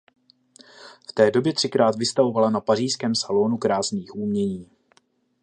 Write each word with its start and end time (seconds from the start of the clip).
V 1.09 1.13
té 1.13 1.31
době 1.31 1.53
třikrát 1.53 1.95
vystavovala 1.95 2.49
na 2.49 2.59
pařížském 2.59 3.15
Salónu 3.15 3.57
krásných 3.57 4.15
umění. 4.15 4.69